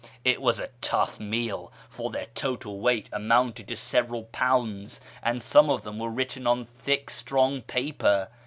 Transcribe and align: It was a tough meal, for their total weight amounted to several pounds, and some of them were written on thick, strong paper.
It 0.25 0.41
was 0.41 0.57
a 0.57 0.71
tough 0.81 1.19
meal, 1.19 1.71
for 1.87 2.09
their 2.09 2.25
total 2.33 2.79
weight 2.79 3.07
amounted 3.13 3.67
to 3.67 3.75
several 3.75 4.23
pounds, 4.23 4.99
and 5.21 5.43
some 5.43 5.69
of 5.69 5.83
them 5.83 5.99
were 5.99 6.09
written 6.09 6.47
on 6.47 6.65
thick, 6.65 7.11
strong 7.11 7.61
paper. 7.61 8.29